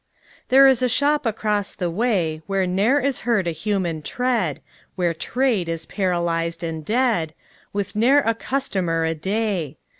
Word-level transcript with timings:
There 0.49 0.65
is 0.67 0.81
a 0.81 0.89
shop 0.89 1.27
across 1.27 1.75
the 1.75 1.91
way 1.91 2.41
Where 2.47 2.65
ne'er 2.65 2.99
is 2.99 3.19
heard 3.19 3.45
a 3.45 3.51
human 3.51 4.01
tread, 4.01 4.59
Where 4.95 5.13
trade 5.13 5.69
is 5.69 5.85
paralyzed 5.85 6.63
and 6.63 6.83
dead, 6.83 7.35
With 7.71 7.95
ne'er 7.95 8.23
a 8.25 8.33
customer 8.33 9.03
a 9.05 9.13
day. 9.13 9.77